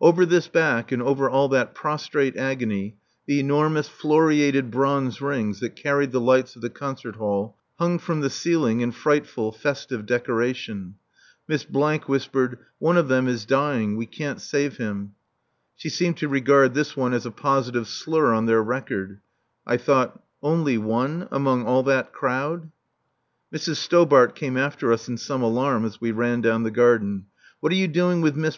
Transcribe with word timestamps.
Over 0.00 0.24
this 0.24 0.48
back 0.48 0.90
and 0.90 1.02
over 1.02 1.28
all 1.28 1.48
that 1.50 1.74
prostrate 1.74 2.34
agony 2.34 2.96
the 3.26 3.38
enormous 3.38 3.90
floriated 3.90 4.70
bronze 4.70 5.20
rings 5.20 5.60
that 5.60 5.76
carried 5.76 6.12
the 6.12 6.18
lights 6.20 6.56
of 6.56 6.62
the 6.62 6.70
concert 6.70 7.16
hall 7.16 7.58
hung 7.78 7.98
from 7.98 8.22
the 8.22 8.30
ceiling 8.30 8.80
in 8.80 8.90
frightful, 8.90 9.52
festive 9.52 10.06
decoration. 10.06 10.94
Miss 11.46 11.68
whispered: 11.68 12.58
"One 12.78 12.96
of 12.96 13.08
them 13.08 13.28
is 13.28 13.44
dying. 13.44 13.96
We 13.98 14.06
can't 14.06 14.40
save 14.40 14.78
him." 14.78 15.12
She 15.74 15.90
seemed 15.90 16.16
to 16.16 16.26
regard 16.28 16.72
this 16.72 16.96
one 16.96 17.12
as 17.12 17.26
a 17.26 17.30
positive 17.30 17.86
slur 17.86 18.32
on 18.32 18.46
their 18.46 18.62
record. 18.62 19.20
I 19.66 19.76
thought: 19.76 20.18
"Only 20.42 20.78
one 20.78 21.28
among 21.30 21.66
all 21.66 21.82
that 21.82 22.14
crowd!" 22.14 22.70
Mrs. 23.54 23.76
Stobart 23.76 24.34
came 24.34 24.56
after 24.56 24.90
us 24.90 25.06
in 25.06 25.18
some 25.18 25.42
alarm 25.42 25.84
as 25.84 26.00
we 26.00 26.12
ran 26.12 26.40
down 26.40 26.62
the 26.62 26.70
garden. 26.70 27.26
"What 27.60 27.72
are 27.72 27.74
you 27.74 27.88
doing 27.88 28.22
with 28.22 28.36
Miss 28.36 28.54